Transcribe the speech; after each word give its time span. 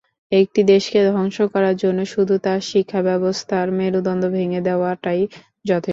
একটি 0.31 0.61
দেশকে 0.71 0.99
ধ্বংস 1.07 1.37
করার 1.53 1.75
জন্য 1.83 1.99
শুধু 2.13 2.35
তার 2.45 2.59
শিক্ষাব্যবস্থার 2.69 3.67
মেরুদণ্ড 3.79 4.23
ভেঙে 4.35 4.61
দেওয়াটাই 4.67 5.21
যথেষ্ট। 5.65 5.89